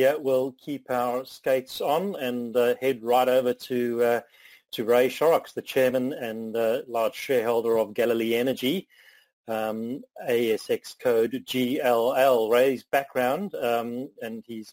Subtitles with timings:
[0.00, 4.20] Today uh, we'll keep our skates on and uh, head right over to uh,
[4.70, 8.88] to Ray Shorrocks, the chairman and uh, large shareholder of Galilee Energy,
[9.46, 12.50] um, ASX code GLL.
[12.50, 14.72] Ray's background, um, and he's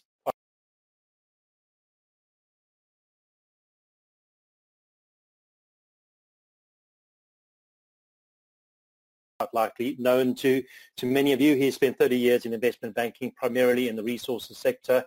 [9.54, 10.62] likely known to,
[10.96, 11.54] to many of you.
[11.56, 15.04] He spent 30 years in investment banking, primarily in the resources sector.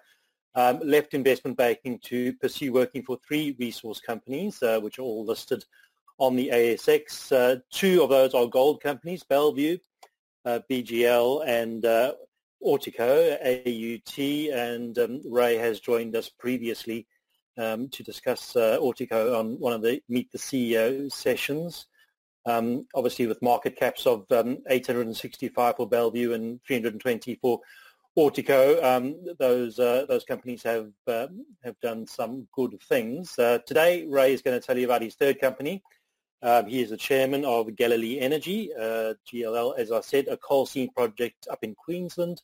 [0.54, 5.26] Um, left investment banking to pursue working for three resource companies, uh, which are all
[5.26, 5.64] listed
[6.18, 7.32] on the ASX.
[7.32, 9.78] Uh, two of those are gold companies, Bellevue,
[10.46, 12.14] uh, BGL, and uh,
[12.64, 14.20] Auteco, AUT,
[14.54, 17.08] and um, Ray has joined us previously
[17.58, 21.88] um, to discuss uh, on one of the Meet the CEO sessions.
[22.46, 27.60] Um, obviously, with market caps of um, 865 for Bellevue and 320 for
[28.18, 31.28] Auteco, um, those uh, those companies have uh,
[31.64, 33.38] have done some good things.
[33.38, 35.82] Uh, today, Ray is going to tell you about his third company.
[36.44, 40.66] Um, he is the chairman of Galilee Energy, uh, GLL, as I said, a coal
[40.66, 42.42] seam project up in Queensland,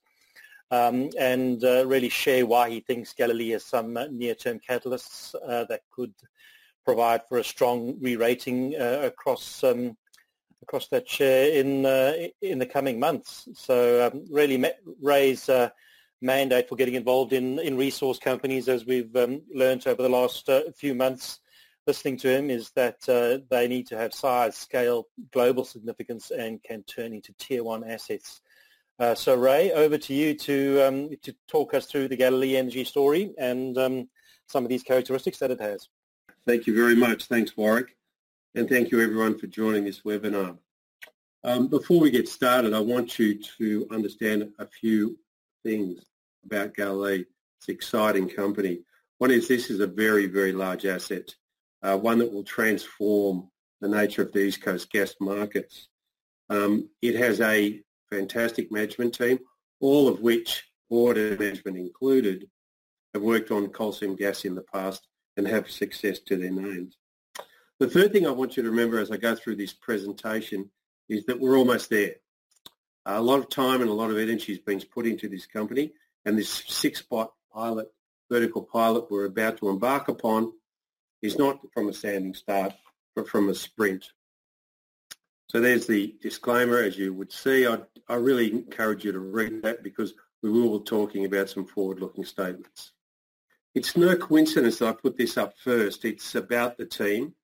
[0.69, 5.31] um, and uh, really share why he thinks Galilee has some uh, near-term catalysts
[5.67, 6.13] that could
[6.87, 9.97] provide for a strong re-rating uh, across um,
[10.63, 13.49] across that share in uh, in the coming months.
[13.55, 14.57] So um, really,
[15.01, 15.69] Ray's uh,
[16.21, 20.49] mandate for getting involved in in resource companies, as we've um, learned over the last
[20.77, 21.41] few months,
[21.87, 26.63] listening to him, is that uh, they need to have size, scale, global significance, and
[26.63, 28.41] can turn into tier one assets.
[28.97, 32.85] Uh, so Ray, over to you to um, to talk us through the Galilee Energy
[32.85, 34.09] story and um,
[34.47, 35.89] some of these characteristics that it has.
[36.47, 37.25] Thank you very much.
[37.25, 37.97] Thanks, Warwick.
[38.55, 40.57] And thank you everyone for joining this webinar.
[41.43, 45.19] Um, before we get started, I want you to understand a few
[45.65, 46.05] things
[46.45, 47.25] about Galilee.
[47.57, 48.79] It's an exciting company.
[49.17, 51.35] One is this is a very, very large asset,
[51.83, 53.49] uh, one that will transform
[53.81, 55.89] the nature of the East Coast gas markets.
[56.49, 59.39] Um, it has a fantastic management team,
[59.81, 62.47] all of which, board and management included,
[63.13, 66.97] have worked on coal seam gas in the past and have success to their names.
[67.79, 70.71] The third thing I want you to remember as I go through this presentation
[71.07, 72.15] is that we're almost there.
[73.05, 75.93] A lot of time and a lot of energy has been put into this company
[76.25, 77.87] and this six-spot pilot,
[78.29, 80.51] vertical pilot we're about to embark upon
[81.21, 82.73] is not from a standing start,
[83.15, 84.11] but from a sprint.
[85.49, 86.79] So there's the disclaimer.
[86.79, 87.77] As you would see, I,
[88.09, 92.25] I really encourage you to read that because we will be talking about some forward-looking
[92.25, 92.91] statements.
[93.77, 96.03] It's no coincidence that I put this up first.
[96.03, 97.35] It's about the team.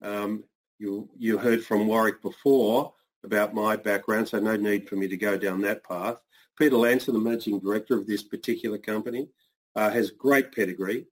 [0.00, 0.44] Um,
[0.78, 2.94] you, you heard from Warwick before
[3.24, 6.18] about my background, so no need for me to go down that path.
[6.56, 9.28] Peter Lansom, the managing director of this particular company,
[9.74, 11.06] uh, has great pedigree.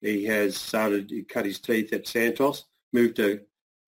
[0.00, 2.64] He has started, he cut his teeth at Santos,
[2.94, 3.40] moved to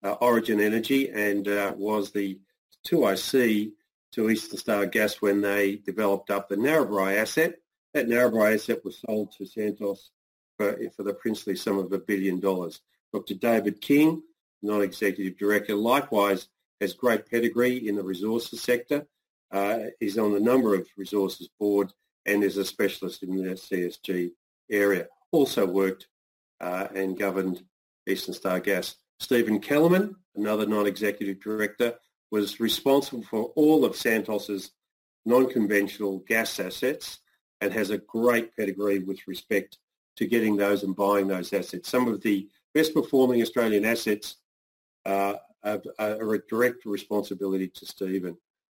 [0.03, 2.39] uh, Origin Energy and uh, was the
[2.87, 3.71] 2IC
[4.11, 7.55] to Eastern Star Gas when they developed up the Narrabri asset.
[7.95, 10.11] That Narrabri asset was sold to Santos
[10.57, 12.81] for, the princely sum of a billion dollars.
[13.13, 13.35] Dr.
[13.35, 14.23] David King,
[14.61, 16.47] non-executive director, likewise
[16.81, 19.07] has great pedigree in the resources sector.
[19.51, 21.93] Uh, he's on a number of resources boards
[22.25, 24.31] and is a specialist in the CSG
[24.69, 25.07] area.
[25.31, 26.07] Also worked
[26.59, 27.63] uh, and governed
[28.07, 28.95] Eastern Star Gas.
[29.19, 31.95] Stephen Kelemen, another non-executive director,
[32.31, 34.71] was responsible for all of Santos's
[35.25, 37.19] non-conventional gas assets
[37.61, 39.77] and has a great pedigree with respect
[40.17, 41.89] to getting those and buying those assets.
[41.89, 44.37] Some of the best performing Australian assets
[45.05, 48.37] uh, are, are, a direct responsibility to Stephen.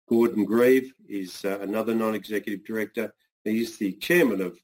[0.09, 3.12] Gordon Grieve is uh, another non-executive director.
[3.44, 4.59] He's the chairman of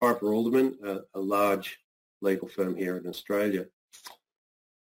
[0.00, 1.78] Piper Alderman, a, a large
[2.20, 3.66] legal firm here in Australia.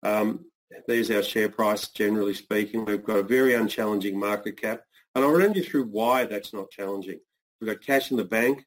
[0.01, 0.45] Um,
[0.87, 2.85] there's our share price, generally speaking.
[2.85, 4.81] We've got a very unchallenging market cap.
[5.15, 7.19] And I'll run you through why that's not challenging.
[7.59, 8.65] We've got cash in the bank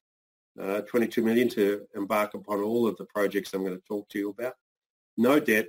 [0.60, 4.18] uh, 22 million to embark upon all of the projects I'm going to talk to
[4.18, 4.54] you about.
[5.16, 5.68] No debt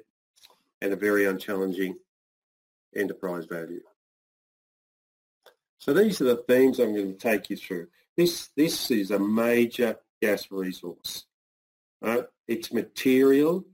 [0.81, 1.95] and a very unchallenging
[2.95, 3.81] enterprise value.
[5.79, 7.87] So these are the themes I'm going to take you through.
[8.15, 11.25] This, this is a major gas resource.
[12.01, 13.65] Uh, it's material.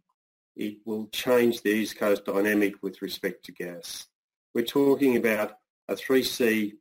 [0.56, 4.08] It will change the East Coast dynamic with respect to gas.
[4.54, 5.54] We're talking about
[5.88, 6.74] a 3C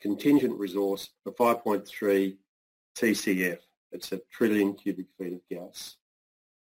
[0.00, 2.36] contingent resource for 5.3
[2.96, 3.58] TCF.
[3.92, 5.96] It's a trillion cubic feet of gas.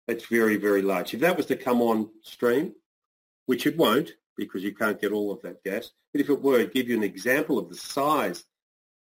[0.06, 1.14] It's very, very large.
[1.14, 2.74] If that was to come on stream,
[3.46, 6.64] which it won't because you can't get all of that gas, but if it were,
[6.64, 8.44] to give you an example of the size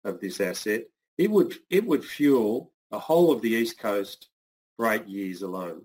[0.03, 0.83] of this asset,
[1.17, 4.29] it would, it would fuel the whole of the East Coast
[4.75, 5.83] for eight years alone.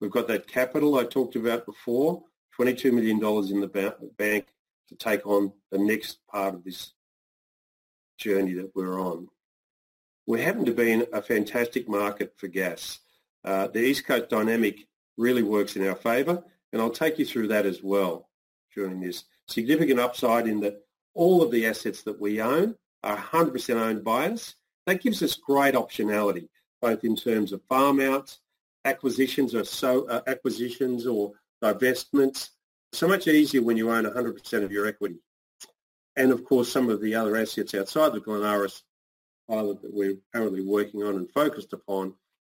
[0.00, 2.22] We've got that capital I talked about before,
[2.58, 3.18] $22 million
[3.52, 4.46] in the bank
[4.88, 6.92] to take on the next part of this
[8.18, 9.28] journey that we're on.
[10.28, 12.98] We happen to be in a fantastic market for gas.
[13.46, 14.86] Uh, the East Coast dynamic
[15.16, 18.28] really works in our favour, and I'll take you through that as well
[18.74, 19.24] during this.
[19.46, 20.82] Significant upside in that
[21.14, 24.54] all of the assets that we own are 100% owned by us.
[24.84, 26.50] That gives us great optionality,
[26.82, 28.40] both in terms of farm outs,
[28.84, 31.32] acquisitions or so uh, acquisitions or
[31.64, 32.50] divestments.
[32.92, 35.22] So much easier when you own 100% of your equity.
[36.16, 38.82] And of course, some of the other assets outside the Glenaras
[39.48, 42.14] pilot that we're currently working on and focused upon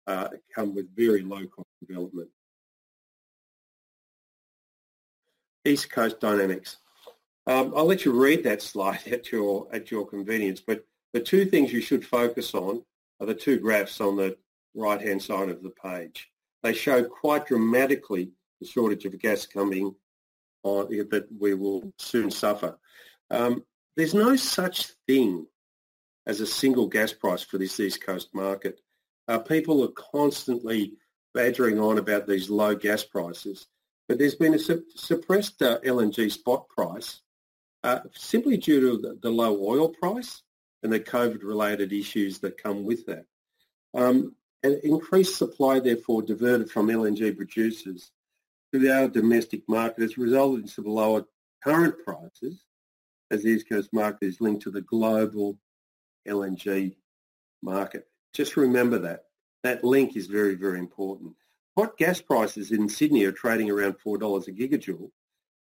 [0.07, 2.29] uh, come with very low cost development.
[5.65, 6.79] East Coast dynamics.
[7.47, 11.45] Um, I'll let you read that slide at your at your convenience, but the two
[11.45, 12.83] things you should focus on
[13.21, 14.37] are the two graphs on the
[14.75, 16.31] right-hand side of the page.
[16.63, 19.95] They show quite dramatically the shortage of gas coming
[20.63, 22.79] on that we will soon suffer.
[23.31, 23.65] Um,
[23.97, 25.47] there's no such thing
[26.31, 28.81] as a single gas price for this East Coast market.
[29.27, 30.93] Uh, people are constantly
[31.35, 33.67] badgering on about these low gas prices,
[34.09, 37.21] but there's been a su- suppressed uh, LNG spot price
[37.83, 40.43] uh, simply due to the, the, low oil price
[40.85, 43.25] and the COVID-related issues that come with that.
[43.93, 48.13] Um, and increased supply, therefore, diverted from LNG producers
[48.73, 51.25] to our domestic market has resulted in some lower
[51.65, 52.63] current prices
[53.33, 55.59] as the East Coast market is linked to the global
[56.27, 56.97] LNG
[57.63, 58.07] market.
[58.33, 59.25] Just remember that.
[59.63, 61.35] That link is very, very important.
[61.77, 65.11] Hot gas prices in Sydney are trading around $4 a gigajoule,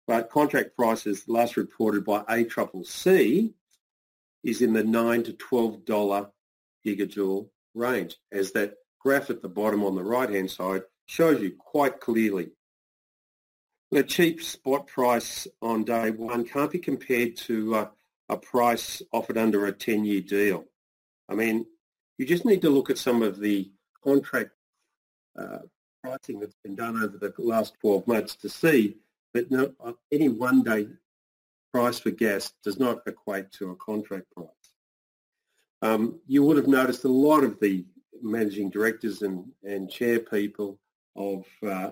[0.07, 3.53] but contract prices last reported by ACCC
[4.43, 6.29] is in the 9 to $12
[6.85, 11.99] gigajoule range, as that graph at the bottom on the right-hand side shows you quite
[11.99, 12.51] clearly.
[13.91, 17.87] The cheap spot price on day one can't be compared to uh,
[18.29, 20.65] a price offered under a 10-year deal.
[21.29, 21.65] I mean,
[22.17, 23.71] you just need to look at some of the
[24.03, 24.51] contract
[25.37, 25.59] uh,
[26.03, 28.97] pricing that's been done over the last 12 months to see
[29.33, 30.87] that no, uh, any one-day
[31.73, 34.47] price for gas does not equate to a contract price.
[35.81, 37.85] Um, you would have noticed a lot of the
[38.21, 40.79] managing directors and, and chair people
[41.15, 41.91] of uh,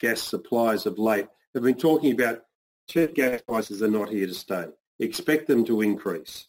[0.00, 2.44] gas suppliers of late have been talking about
[2.88, 4.66] cheap gas prices are not here to stay.
[5.00, 6.46] Expect them to increase.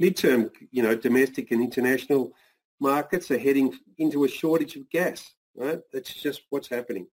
[0.00, 2.32] Midterm, you know, domestic and international
[2.80, 5.34] markets are heading into a shortage of gas.
[5.54, 5.80] Right?
[5.92, 7.06] That's just what's happening.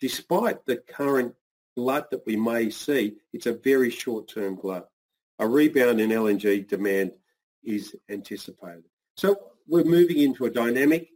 [0.00, 1.34] Despite the current
[1.76, 4.88] glut that we may see, it's a very short-term glut.
[5.40, 7.12] A rebound in LNG demand
[7.64, 8.84] is anticipated.
[9.16, 11.08] So we're moving into a dynamic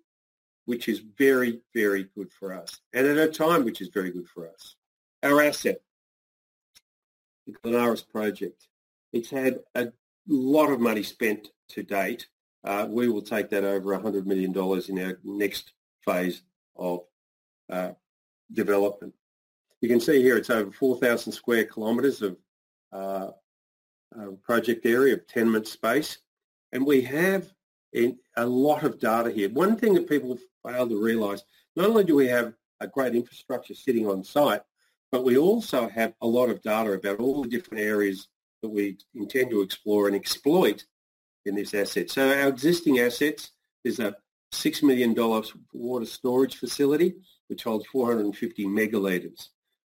[0.65, 4.29] which is very, very good for us, and at a time which is very good
[4.29, 4.77] for us.
[5.23, 5.81] Our asset,
[7.47, 8.69] the Glenaras project,
[9.13, 9.89] it's had a
[10.27, 12.27] lot of money spent to date.
[12.65, 14.53] Uh, we will take that over $100 million
[14.89, 15.73] in our next
[16.05, 16.43] phase
[16.77, 17.01] of
[17.71, 17.91] uh,
[18.53, 19.15] development.
[19.81, 22.37] You can see here it's over 4,000 square kilometres of
[22.93, 23.29] uh,
[24.43, 26.19] project area of tenement space.
[26.73, 27.53] And we have
[27.95, 29.49] a lot of data here.
[29.51, 31.43] One thing that people fail to realise,
[31.77, 34.63] not only do we have a great infrastructure sitting on site,
[35.11, 38.29] but we also have a lot of data about all the different areas
[38.63, 40.85] that we intend to explore and exploit
[41.45, 42.11] in this asset.
[42.11, 43.53] So our existing assets
[43.85, 44.17] is a
[44.53, 45.15] $6 million
[45.73, 47.15] water storage facility,
[47.49, 49.49] which holds 450 megalitres.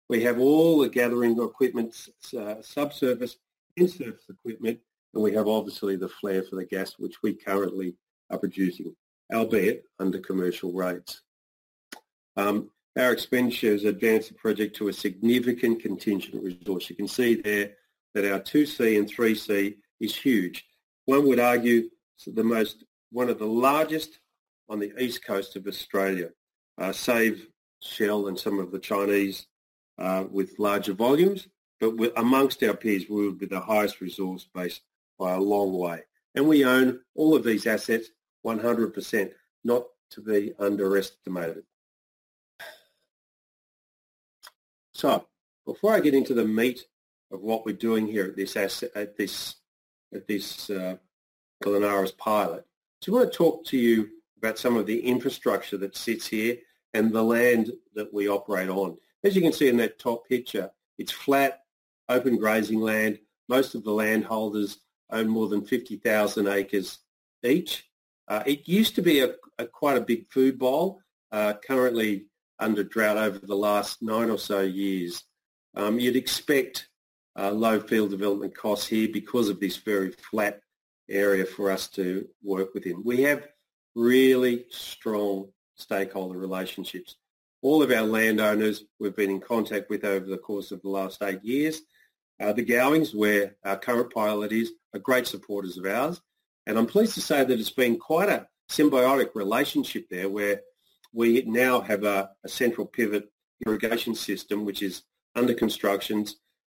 [0.08, 1.94] We have all the gathering equipment,
[2.38, 3.36] uh, subsurface
[3.76, 4.80] and surface equipment
[5.14, 7.96] and we have obviously the flare for the gas, which we currently
[8.30, 8.94] are producing,
[9.32, 11.22] albeit under commercial rates.
[12.36, 16.90] Um, our expenditure has advanced the project to a significant contingent resource.
[16.90, 17.72] You can see there
[18.14, 20.64] that our 2C and 3C is huge.
[21.06, 21.88] One would argue
[22.26, 24.18] the most, one of the largest
[24.68, 26.30] on the east coast of Australia,
[26.78, 27.46] uh, save
[27.82, 29.46] Shell and some of the Chinese
[29.98, 31.48] uh, with larger volumes,
[31.80, 34.80] but amongst our peers, we would be the highest resource base
[35.18, 36.02] by a long way.
[36.34, 38.08] And we own all of these assets
[38.44, 39.32] 100%,
[39.64, 41.64] not to be underestimated.
[44.94, 45.26] So
[45.64, 46.84] before I get into the meat
[47.30, 49.56] of what we're doing here at this asset, at this
[50.14, 50.96] at this uh,
[51.62, 52.66] Glenaras pilot,
[53.00, 54.08] So I want to talk to you
[54.38, 56.56] about some of the infrastructure that sits here
[56.94, 58.96] and the land that we operate on.
[59.24, 61.64] As you can see in that top picture, it's flat,
[62.08, 63.18] open grazing land.
[63.48, 64.78] Most of the landholders
[65.10, 66.98] own more than 50,000 acres
[67.42, 67.84] each.
[68.28, 71.00] Uh, it used to be a, a, quite a big food bowl,
[71.32, 72.26] uh, currently
[72.58, 75.24] under drought over the last nine or so years.
[75.74, 76.87] Um, you'd expect
[77.38, 80.60] uh, low field development costs here because of this very flat
[81.08, 83.02] area for us to work within.
[83.04, 83.46] We have
[83.94, 87.16] really strong stakeholder relationships.
[87.62, 91.22] All of our landowners we've been in contact with over the course of the last
[91.22, 91.80] eight years.
[92.40, 96.20] Uh, the Gowings, where our current pilot is, are great supporters of ours.
[96.66, 100.60] And I'm pleased to say that it's been quite a symbiotic relationship there where
[101.12, 103.28] we now have a, a central pivot
[103.66, 105.02] irrigation system which is
[105.34, 106.26] under construction,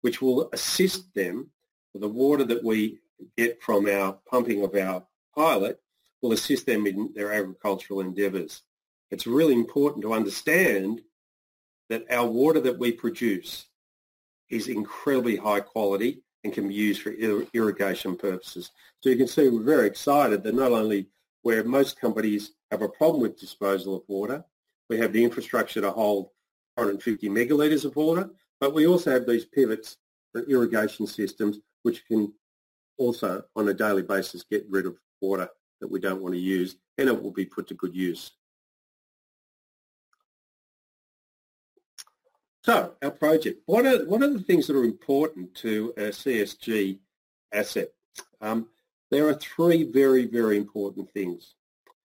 [0.04, 1.48] which will assist them
[1.94, 2.98] the water that we
[3.38, 5.02] get from our pumping of our
[5.34, 5.80] pilot
[6.20, 8.64] will assist them in their agricultural endeavours.
[9.10, 11.00] It's really important to understand
[11.88, 13.64] that our water that we produce
[14.50, 17.12] is incredibly high quality and can be used for
[17.54, 18.72] irrigation purposes.
[19.00, 21.06] So you can see we're very excited that not only
[21.40, 24.44] where most companies have a problem with disposal of water,
[24.90, 26.28] we have the infrastructure to hold
[26.74, 28.28] 150 megalitres of water,
[28.64, 29.98] but we also have these pivots
[30.32, 32.32] for irrigation systems which can
[32.96, 35.46] also on a daily basis get rid of water
[35.82, 38.32] that we don't want to use and it will be put to good use.
[42.62, 47.00] So our project, what are, what are the things that are important to a CSG
[47.52, 47.88] asset?
[48.40, 48.68] Um,
[49.10, 51.56] there are three very, very important things.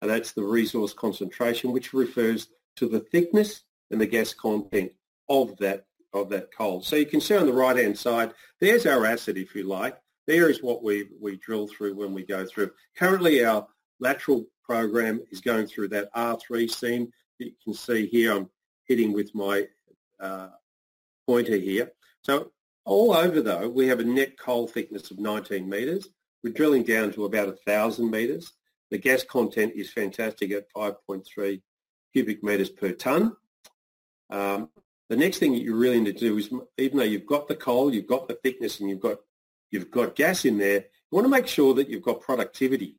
[0.02, 4.94] And that's the resource concentration, which refers to the thickness and the gas content
[5.28, 5.84] of that,
[6.14, 6.82] of that coal.
[6.82, 9.98] So you can see on the right-hand side, there's our asset, if you like.
[10.26, 12.72] There is what we, we drill through when we go through.
[12.98, 13.68] Currently, our
[14.00, 17.12] lateral program is going through that R3 seam.
[17.40, 18.50] You can see here I'm
[18.86, 19.68] hitting with my
[20.20, 20.50] uh,
[21.26, 21.92] pointer here.
[22.24, 22.52] So
[22.86, 26.10] all over though, we have a net coal thickness of 19 metres.
[26.44, 28.54] We're drilling down to about 1,000 metres.
[28.92, 31.62] The gas content is fantastic at 5.3
[32.14, 33.36] cubic metres per tonne.
[34.30, 34.70] Um,
[35.10, 37.56] the next thing that you really need to do is, even though you've got the
[37.56, 39.18] coal, you've got the thickness, and you've got
[39.72, 42.98] you've got gas in there, you want to make sure that you've got productivity.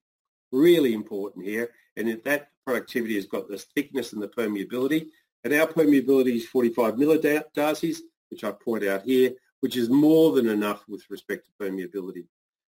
[0.51, 5.09] Really important here, and if that productivity has got the thickness and the permeability,
[5.45, 7.99] and our permeability is 45 millidarcies,
[8.31, 12.27] which I point out here, which is more than enough with respect to permeability.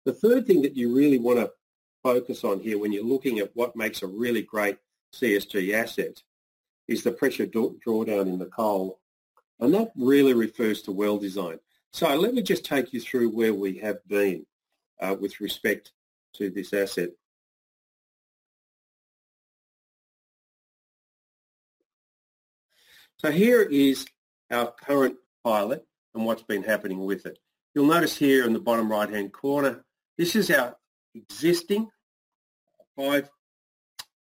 [0.05, 1.51] The third thing that you really want to
[2.03, 4.77] focus on here when you're looking at what makes a really great
[5.15, 6.23] CSG asset
[6.87, 8.98] is the pressure drawdown in the coal.
[9.59, 11.59] And that really refers to well design.
[11.91, 14.45] So let me just take you through where we have been
[15.01, 15.91] uh, with respect
[16.35, 17.09] to this asset.
[23.17, 24.07] So here is
[24.49, 27.37] our current pilot and what's been happening with it.
[27.75, 29.83] You'll notice here in the bottom right hand corner,
[30.17, 30.77] this is our
[31.13, 31.89] existing
[32.95, 33.29] five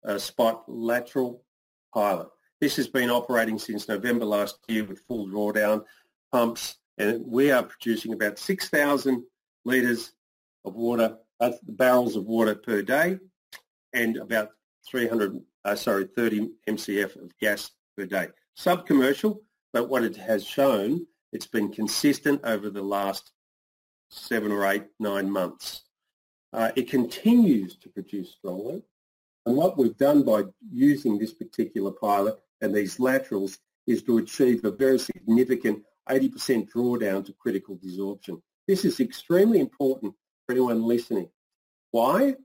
[0.05, 1.43] uh, spot lateral
[1.93, 2.27] pilot.
[2.61, 5.83] This has been operating since November last year with full drawdown
[6.31, 9.23] pumps and we are producing about 6,000
[9.65, 10.11] litres
[10.63, 13.17] of water, uh, barrels of water per day
[13.93, 14.49] and about
[14.87, 18.27] 300, uh, sorry, 30 MCF of gas per day.
[18.55, 19.41] Sub-commercial,
[19.73, 23.31] but what it has shown, it's been consistent over the last
[24.11, 25.85] seven or eight, nine months.
[26.53, 28.83] Uh, it continues to produce strongly.
[29.47, 34.63] And what we've done by using this particular pilot and these laterals is to achieve
[34.63, 38.41] a very significant 80% drawdown to critical desorption.
[38.67, 40.13] This is extremely important
[40.45, 41.29] for anyone listening.
[41.91, 42.35] Why?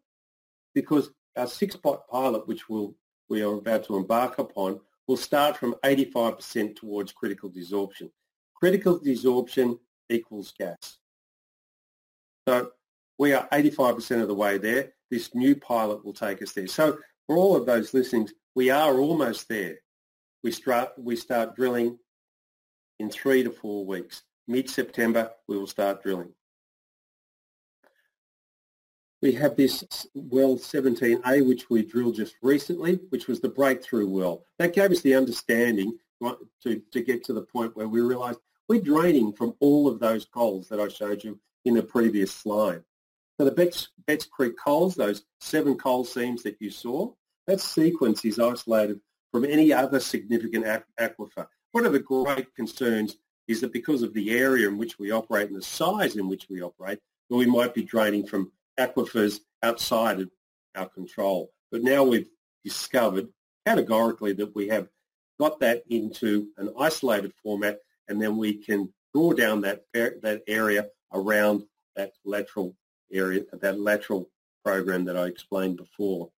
[0.74, 2.94] Because our six-spot pilot, which we'll,
[3.28, 8.10] we are about to embark upon, will start from 85% towards critical desorption.
[8.54, 10.98] Critical desorption equals gas.
[12.48, 12.70] So
[13.18, 14.92] we are 85% of the way there.
[15.10, 16.66] This new pilot will take us there.
[16.66, 19.78] So for all of those listenings, we are almost there.
[20.46, 21.98] We start, we start drilling
[23.00, 24.22] in three to four weeks.
[24.46, 26.32] Mid-September, we will start drilling.
[29.20, 34.44] We have this well 17A, which we drilled just recently, which was the breakthrough well.
[34.60, 38.38] That gave us the understanding to, to get to the point where we realised
[38.68, 42.84] we're draining from all of those coals that I showed you in the previous slide.
[43.36, 47.10] So the Betts, Betts Creek coals, those seven coal seams that you saw,
[47.48, 49.00] that sequence is isolated
[49.36, 50.64] from any other significant
[50.98, 51.46] aquifer.
[51.72, 55.48] One of the great concerns is that because of the area in which we operate
[55.48, 58.50] and the size in which we operate, that we might be draining from
[58.80, 60.30] aquifers outside of
[60.74, 61.50] our control.
[61.70, 62.30] But now we've
[62.64, 63.28] discovered
[63.66, 64.88] categorically that we have
[65.38, 70.86] got that into an isolated format and then we can draw down that, that area
[71.12, 71.62] around
[71.94, 72.74] that lateral
[73.12, 74.30] area, that lateral
[74.64, 76.30] program that I explained before.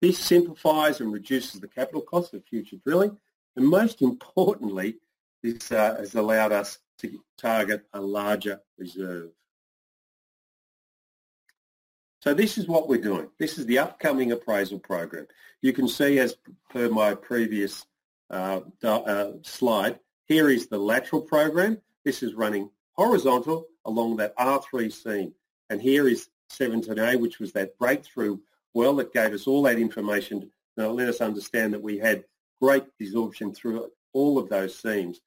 [0.00, 3.18] This simplifies and reduces the capital cost of future drilling,
[3.56, 4.96] and most importantly,
[5.42, 9.30] this uh, has allowed us to target a larger reserve.
[12.22, 13.28] So this is what we're doing.
[13.38, 15.26] This is the upcoming appraisal program.
[15.62, 16.36] You can see, as
[16.68, 17.86] per my previous
[18.28, 21.80] uh, uh, slide, here is the lateral program.
[22.04, 25.32] This is running horizontal along that R3 seam.
[25.70, 28.38] And here is 17A, which was that breakthrough
[28.74, 32.24] well that gave us all that information that let us understand that we had
[32.60, 35.20] great desorption through all of those seams.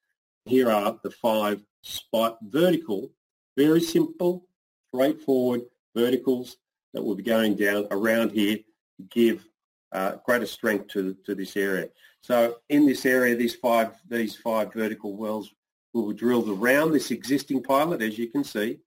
[0.46, 3.10] Here are the five spot vertical,
[3.56, 4.46] very simple,
[4.88, 5.62] straightforward
[5.96, 6.56] verticals
[6.92, 9.46] that will be going down around here to give
[9.92, 11.88] uh, greater strength to, to this area.
[12.22, 15.52] So in this area, these five, these five vertical wells
[15.92, 18.80] will be drilled around this existing pilot, as you can see,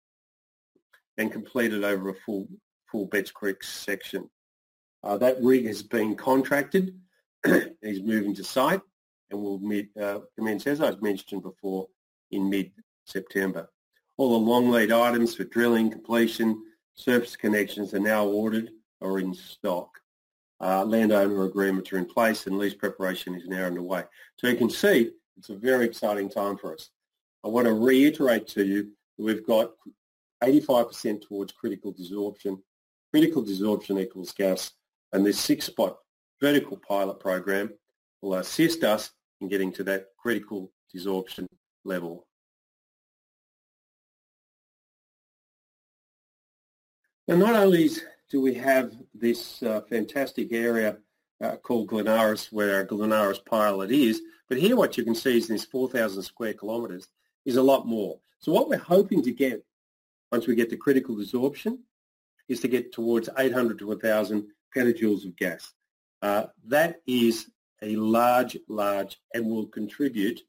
[1.18, 2.48] and completed over a full,
[2.92, 4.30] full Betts Creek section.
[5.04, 7.00] Uh, that rig has been contracted.
[7.82, 8.82] He's moving to site
[9.30, 9.62] and will
[10.01, 11.88] uh, commence, as I've mentioned before,
[12.32, 13.70] in mid-September.
[14.18, 16.63] All the long lead items for drilling, completion,
[16.96, 19.89] surface connections are now ordered or in stock.
[20.60, 24.04] Uh, landowner agreements are in place and lease preparation is now underway.
[24.38, 26.89] So you can see it's a very exciting time for us.
[27.46, 28.84] I want to reiterate to you
[29.18, 29.72] that we've got
[30.44, 32.60] 85% towards critical desorption.
[33.12, 34.72] Critical desorption equals gas
[35.14, 35.98] and this six-spot
[36.42, 37.74] vertical pilot program
[38.22, 39.12] will assist us
[39.42, 41.48] in getting to that critical desorption
[41.86, 42.26] level.
[47.28, 47.90] Now, not only
[48.30, 50.98] do we have this uh, fantastic area
[51.42, 55.48] uh, called Glenaras, where our Glenaras pilot is, but here what you can see is
[55.48, 57.08] this 4,000 square kilometres
[57.46, 58.20] is a lot more.
[58.40, 59.64] So what we're hoping to get
[60.32, 61.80] once we get to critical desorption
[62.48, 65.74] is to get towards 800 to 1,000 petajoules of gas.
[66.21, 67.50] Uh, that is
[67.81, 70.41] a large, large, and will contribute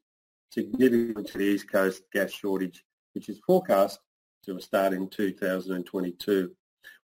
[0.51, 3.99] significantly to the East Coast gas shortage, which is forecast
[4.45, 6.51] to start in 2022.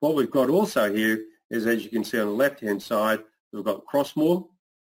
[0.00, 3.20] What we've got also here is, as you can see on the left-hand side,
[3.52, 4.46] we've got Crossmore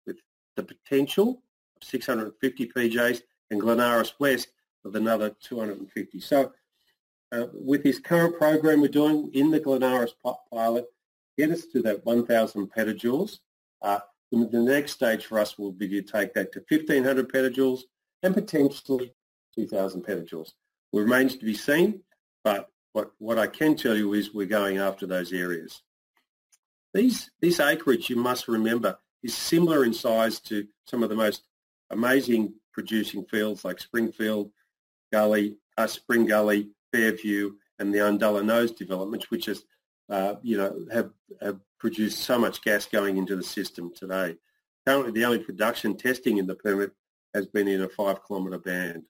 [0.07, 0.19] with
[0.57, 1.43] the potential
[1.81, 4.49] of 650 PJs and Glenaras West
[4.85, 6.21] with another 250.
[6.21, 6.53] So
[7.33, 10.13] uh, with this current program we're doing in the Glenaras
[10.53, 10.87] pilot,
[11.39, 13.39] get us to that 1,000 petajoules.
[13.83, 17.83] Uh, the, the next stage for us will be to take that to 1,500 petajoules
[18.23, 19.15] and potentially
[19.55, 20.53] 2,000 petajoules.
[20.93, 22.03] It remains to be seen,
[22.45, 25.83] but what, what I can tell you is we're going after those areas.
[26.93, 31.43] These, this acreage, you must remember, is similar in size to some of the most
[31.91, 34.51] amazing producing fields like Springfield,
[35.13, 39.65] Gully, uh, Spring Gully, Fairview, and the Undulla Nose developments, which is
[40.11, 44.37] uh, you know, have, have produced so much gas going into the system today.
[44.87, 46.91] Currently, the only production testing in the permit
[47.35, 49.05] has been in a five kilometre band.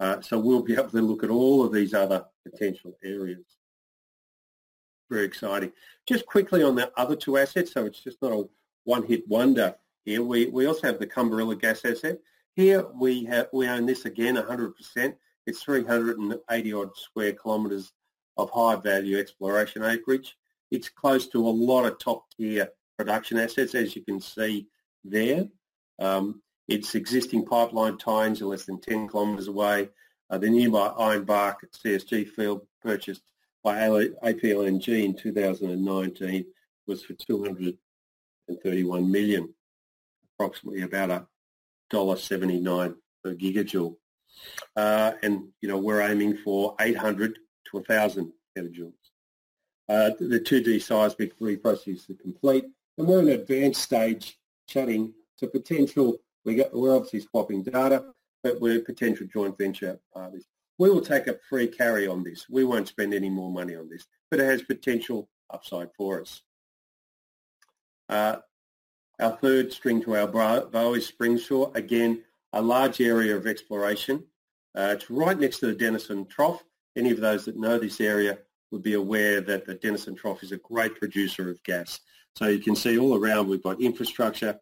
[0.00, 3.44] Uh, so we'll be able to look at all of these other potential areas.
[5.10, 5.72] Very exciting.
[6.06, 8.48] Just quickly on the other two assets, so it's just not a
[8.84, 10.22] one-hit wonder here.
[10.22, 12.18] We, we also have the Kumbarilla gas asset.
[12.54, 15.14] Here we have we own this again 100%.
[15.46, 17.92] It's 380 odd square kilometres
[18.38, 20.36] of high value exploration acreage.
[20.70, 24.68] It's close to a lot of top tier production assets, as you can see
[25.04, 25.48] there.
[25.98, 29.90] Um, its existing pipeline tie-ins are less than 10 kilometres away.
[30.30, 33.22] Uh, the nearby Ironbark CSG field purchased
[33.64, 36.44] by APLNG in 2019
[36.86, 39.52] was for 231 million,
[40.34, 41.26] approximately about a
[41.90, 43.96] dollar 79 per gigajoule.
[44.76, 47.38] Uh, and you know we're aiming for 800
[47.70, 48.92] to 1,000 petajoules.
[49.88, 52.66] Uh, the 2D seismic reprocess is complete,
[52.98, 58.04] and we're in an advanced stage chatting to potential, we got, we're obviously swapping data,
[58.42, 60.46] but we're potential joint venture parties.
[60.78, 62.46] We will take a free carry on this.
[62.48, 66.42] We won't spend any more money on this, but it has potential upside for us.
[68.08, 68.36] Uh,
[69.20, 71.74] our third string to our bow is Springsure.
[71.74, 74.24] Again, a large area of exploration.
[74.76, 76.62] Uh, it's right next to the Denison Trough
[76.98, 78.38] any of those that know this area
[78.70, 82.00] would be aware that the Denison Trough is a great producer of gas.
[82.36, 84.58] So you can see all around we've got infrastructure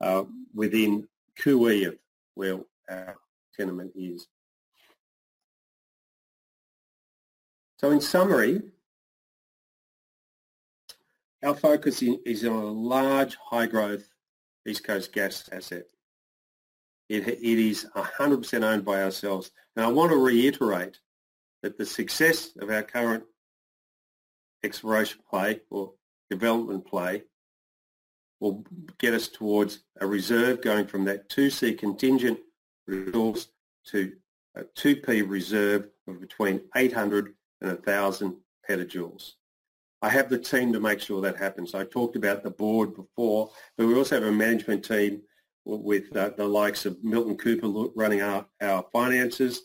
[0.00, 1.06] uh, within
[1.38, 1.98] Cooee of
[2.34, 3.16] where our
[3.56, 4.26] tenement is.
[7.78, 8.62] So in summary,
[11.44, 14.04] our focus is on a large, high-growth
[14.66, 15.84] East Coast gas asset.
[17.08, 19.50] It, it is 100% owned by ourselves.
[19.76, 20.98] And I want to reiterate
[21.62, 23.24] that the success of our current
[24.64, 25.92] exploration play or
[26.30, 27.22] development play
[28.40, 28.64] will
[28.98, 32.38] get us towards a reserve going from that 2C contingent
[32.86, 33.48] resource
[33.86, 34.12] to
[34.56, 38.36] a 2P reserve of between 800 and 1,000
[38.68, 39.32] petajoules.
[40.02, 41.74] I have the team to make sure that happens.
[41.74, 45.22] I talked about the board before, but we also have a management team
[45.64, 49.62] with uh, the likes of Milton Cooper running our, our finances,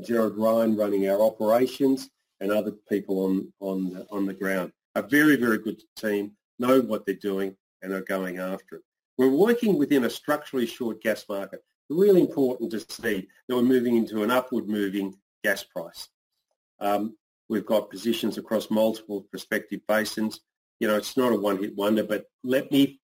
[0.00, 2.08] Gerard Ryan running our operations,
[2.42, 4.72] and other people on, on, the, on the ground.
[4.96, 8.82] A very, very good team, know what they're doing, and are going after it.
[9.16, 11.62] We're working within a structurally short gas market.
[11.88, 16.08] Really important to see that we're moving into an upward moving gas price.
[16.80, 17.16] Um,
[17.48, 20.40] we've got positions across multiple prospective basins.
[20.80, 23.00] You know, it's not a one-hit wonder, but let me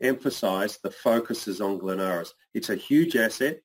[0.00, 2.30] emphasise the focus is on Glenaras.
[2.54, 3.60] It's a huge asset.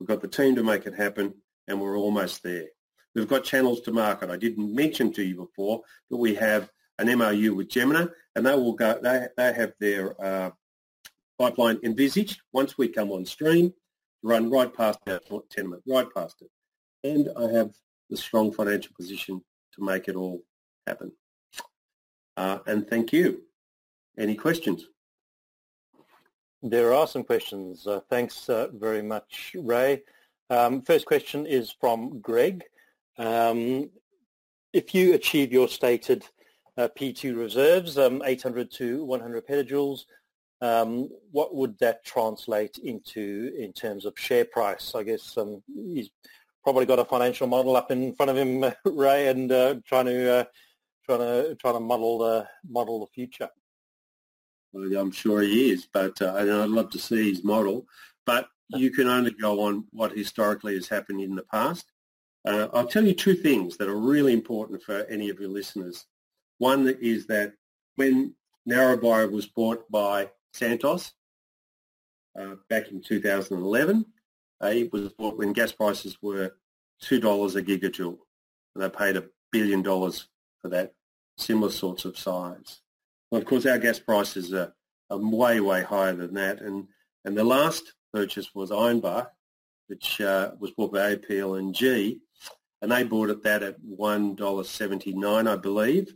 [0.00, 1.34] We've got the team to make it happen,
[1.68, 2.66] and we're almost there.
[3.14, 4.30] We've got channels to market.
[4.30, 8.54] I didn't mention to you before, but we have an MOU with Jemena, and they
[8.54, 8.98] will go.
[9.02, 10.50] They they have their uh,
[11.38, 13.72] pipeline envisaged once we come on stream,
[14.22, 16.50] run right past our tenement, right past it,
[17.08, 17.72] and I have
[18.10, 19.42] the strong financial position
[19.74, 20.42] to make it all
[20.86, 21.12] happen.
[22.36, 23.42] Uh, and thank you.
[24.18, 24.86] Any questions?
[26.62, 27.86] There are some questions.
[27.86, 30.02] Uh, thanks uh, very much, Ray.
[30.48, 32.64] Um, first question is from Greg.
[33.18, 33.90] Um,
[34.72, 36.24] if you achieve your stated
[36.76, 40.00] uh, P2 reserves, um, 800 to 100 petajoules.
[40.60, 44.94] Um, what would that translate into in terms of share price?
[44.94, 46.10] I guess um, he's
[46.64, 50.32] probably got a financial model up in front of him, Ray, and uh, trying to
[50.32, 50.44] uh,
[51.04, 53.50] trying to trying to model the model the future.
[54.72, 57.86] Well, I'm sure he is, but uh, I'd love to see his model.
[58.24, 61.86] But you can only go on what historically has happened in the past.
[62.44, 66.06] Uh, I'll tell you two things that are really important for any of your listeners.
[66.58, 67.54] One is that
[67.96, 68.34] when
[68.68, 71.12] Narrabri was bought by Santos
[72.38, 74.04] uh, back in 2011,
[74.62, 76.54] uh, it was bought when gas prices were
[77.02, 78.18] $2 a gigajoule.
[78.74, 80.28] And they paid a billion dollars
[80.62, 80.92] for that,
[81.36, 82.80] similar sorts of size.
[83.30, 84.72] Well, of course, our gas prices are,
[85.10, 86.60] are way, way higher than that.
[86.60, 86.88] And,
[87.24, 89.26] and the last purchase was Ironbark,
[89.88, 92.18] which uh, was bought by APLNG,
[92.80, 96.14] and they bought it that at $1.79, I believe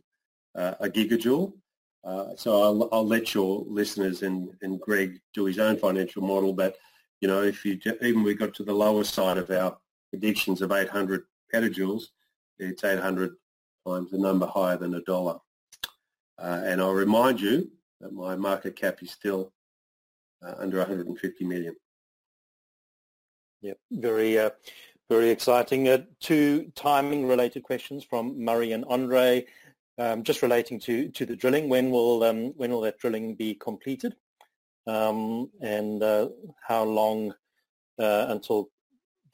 [0.54, 1.52] uh, a gigajoule.
[2.02, 6.54] Uh, so I'll, I'll, let your listeners and, and Greg do his own financial model,
[6.54, 6.78] but
[7.20, 9.76] you know, if you even we got to the lower side of our
[10.08, 12.04] predictions of 800 petajoules,
[12.58, 13.34] it's 800
[13.86, 15.36] times a number higher than a dollar.
[16.38, 19.52] Uh, and I'll remind you that my market cap is still
[20.42, 21.76] uh, under 150 million.
[23.62, 24.50] Yep, very, uh,
[25.08, 25.88] very exciting.
[25.88, 29.46] Uh, two timing-related questions from Murray and Andre
[30.00, 33.54] um, just relating to, to the drilling, when will, um, when will that drilling be
[33.54, 34.16] completed?
[34.86, 36.30] Um, and uh,
[36.66, 37.34] how long
[37.98, 38.70] uh, until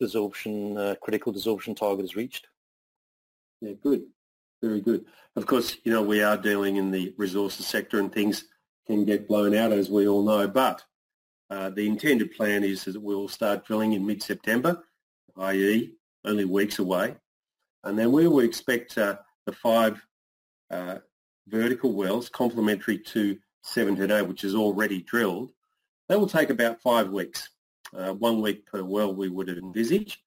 [0.03, 2.49] desorption, uh, critical desorption target is reached?
[3.61, 4.07] Yeah, good.
[4.61, 5.05] Very good.
[5.37, 8.45] Of course, you know, we are dealing in the resources sector and things
[8.89, 10.83] can get blown out, as we all know, but
[11.51, 14.83] uh, the intended plan is that we'll start drilling in mid-September,
[15.39, 15.93] i.e.
[16.25, 17.15] only weeks away.
[17.85, 20.05] And then we will expect uh, the five
[20.71, 20.99] uh,
[21.47, 25.53] vertical wells complementary to 17A, which is already drilled,
[26.09, 27.51] that will take about five weeks,
[27.97, 30.23] uh, one week per well we would envisage.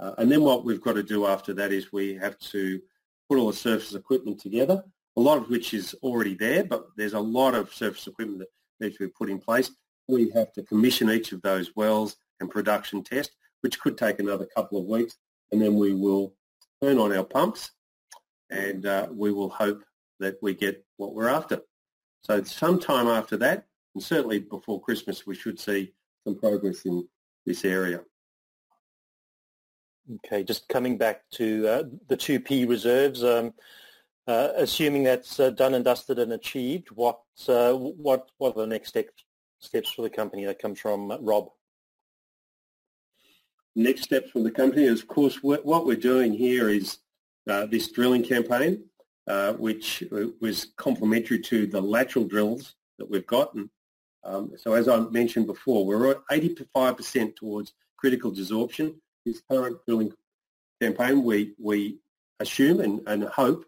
[0.00, 2.80] Uh, and then what we've got to do after that is we have to
[3.28, 4.82] put all the surface equipment together,
[5.16, 8.48] a lot of which is already there, but there's a lot of surface equipment that
[8.80, 9.70] needs to be put in place.
[10.08, 14.46] We have to commission each of those wells and production test, which could take another
[14.56, 15.16] couple of weeks,
[15.50, 16.34] and then we will
[16.82, 17.70] turn on our pumps
[18.50, 19.82] and uh, we will hope
[20.20, 21.60] that we get what we're after.
[22.22, 25.92] So sometime after that, and certainly before Christmas, we should see
[26.24, 27.06] some progress in
[27.46, 28.00] this area.
[30.16, 33.54] Okay, just coming back to uh, the 2P reserves, um,
[34.26, 38.66] uh, assuming that's uh, done and dusted and achieved, what, uh, what, what are the
[38.66, 39.06] next step,
[39.64, 40.44] steps for the company?
[40.44, 41.48] That comes from Rob.
[43.76, 46.98] Next steps for the company is, of course, what we're doing here is
[47.50, 48.84] uh, this drilling campaign,
[49.26, 50.04] uh, which
[50.40, 53.70] was complementary to the lateral drills that we've gotten.
[54.22, 58.94] Um, so as I mentioned before, we're at 85% towards critical desorption.
[59.26, 60.12] This current drilling
[60.80, 61.98] campaign, we, we
[62.40, 63.64] assume and, and hope,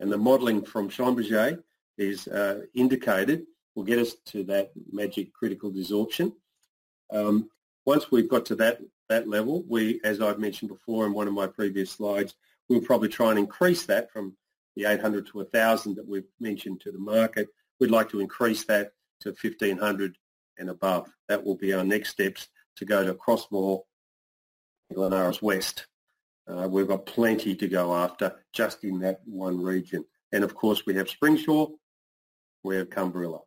[0.00, 1.62] and the modelling from Schlumberger
[1.98, 3.44] is uh, indicated,
[3.78, 6.32] will get us to that magic critical desorption.
[7.12, 7.48] Um,
[7.86, 11.34] once we've got to that, that level, we, as I've mentioned before in one of
[11.34, 12.34] my previous slides,
[12.68, 14.36] We'll probably try and increase that from
[14.76, 17.48] the 800 to 1,000 that we've mentioned to the market.
[17.80, 20.16] We'd like to increase that to 1500
[20.58, 21.10] and above.
[21.28, 23.82] That will be our next steps to go to Crossmore,
[24.92, 25.86] Glenaras West.
[26.46, 30.04] Uh, we've got plenty to go after just in that one region.
[30.32, 31.72] And of course we have Springsure,
[32.64, 33.40] we have Kumbarilla.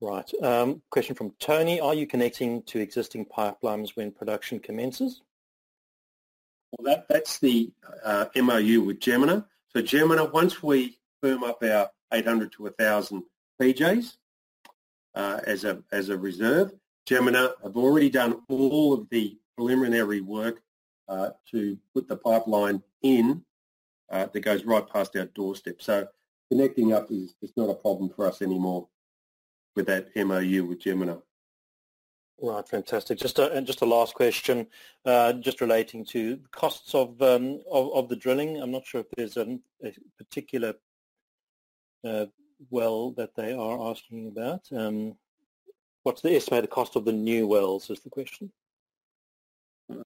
[0.00, 0.30] Right.
[0.42, 1.80] Um, question from Tony.
[1.80, 5.22] Are you connecting to existing pipelines when production commences?
[6.72, 7.72] Well, that, that's the
[8.04, 9.46] uh, MOU with Jemena.
[9.70, 13.24] So Jemena, once we firm up our 800 to 1,000
[13.60, 14.16] PJs
[15.16, 16.72] uh, as, a, as a reserve,
[17.08, 20.62] Jemena have already done all of the preliminary work
[21.08, 23.42] uh, to put the pipeline in
[24.10, 25.82] uh, that goes right past our doorstep.
[25.82, 26.06] So
[26.52, 28.86] connecting up is, is not a problem for us anymore
[29.78, 31.22] with that MOU with Jemena.
[32.42, 33.18] Right, fantastic.
[33.18, 34.66] Just a just a last question,
[35.04, 38.60] uh, just relating to costs of, um, of, of the drilling.
[38.60, 40.74] I'm not sure if there's a, a particular
[42.04, 42.26] uh,
[42.70, 44.62] well that they are asking about.
[44.72, 45.16] Um,
[46.02, 47.88] what's the estimated cost of the new wells?
[47.88, 48.52] Is the question.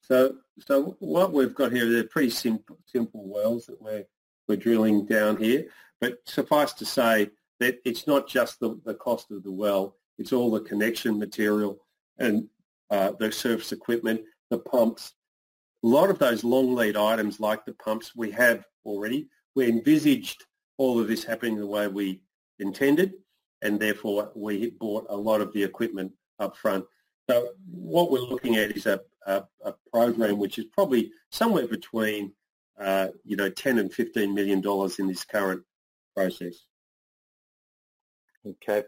[0.02, 4.04] So, so what we've got here, they're pretty simple simple wells that we're
[4.48, 5.66] we're drilling down here.
[6.00, 7.30] But suffice to say,
[7.62, 11.78] that it's not just the, the cost of the well, it's all the connection material
[12.18, 12.48] and
[12.90, 14.20] uh, the surface equipment,
[14.50, 15.14] the pumps.
[15.84, 19.28] A lot of those long lead items like the pumps we have already.
[19.54, 20.44] We envisaged
[20.76, 22.20] all of this happening the way we
[22.58, 23.14] intended
[23.62, 26.84] and therefore we bought a lot of the equipment up front.
[27.30, 32.32] So what we're looking at is a, a, a program which is probably somewhere between
[32.80, 35.62] uh, you know 10 and 15 million dollars in this current
[36.14, 36.66] process.
[38.46, 38.84] Okay.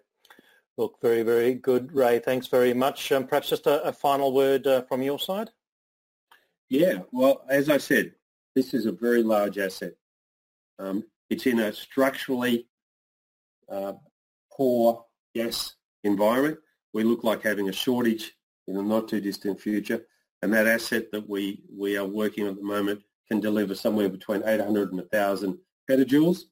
[0.77, 2.19] Look, very, very good, Ray.
[2.19, 3.12] Thanks very much.
[3.12, 5.51] Um, perhaps just a, a final word uh, from your side?
[6.69, 8.12] Yeah, well, as I said,
[8.57, 9.93] this is a very large asset.
[10.79, 12.67] Um, it's in a structurally
[13.69, 13.93] uh,
[14.53, 16.59] poor gas environment.
[16.93, 18.33] We look like having a shortage
[18.67, 20.05] in the not too distant future.
[20.43, 24.09] And that asset that we, we are working on at the moment can deliver somewhere
[24.09, 26.43] between 800 and 1,000 petajoules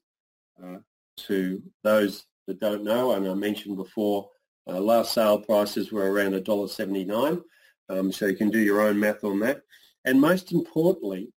[0.63, 0.77] uh,
[1.17, 4.29] to those that don't know, and I mentioned before,
[4.67, 7.41] uh, last sale prices were around $1.79,
[7.89, 9.61] um, so you can do your own math on that.
[10.05, 11.31] And most importantly,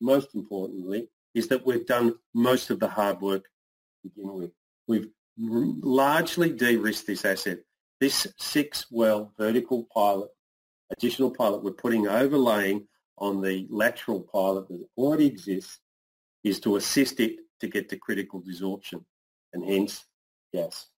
[0.00, 3.44] most importantly, is that we've done most of the hard work
[4.02, 4.50] to begin with.
[4.86, 7.58] We've largely de-risked this asset.
[8.00, 10.30] This six-well vertical pilot,
[10.90, 12.86] additional pilot we're putting overlaying
[13.18, 15.80] on the lateral pilot that already exists
[16.44, 19.04] is to assist it to get to critical desorption
[19.52, 20.04] and hence
[20.52, 20.88] Yes.